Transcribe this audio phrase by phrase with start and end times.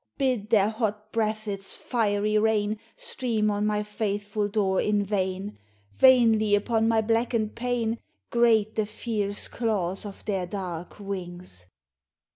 [0.17, 5.59] Bid their hot breath its fiery rain Stream on my faithful door in vain,
[5.93, 7.99] Vainly upon my blackened pane
[8.31, 11.67] Grate the fierce claws of their dark wings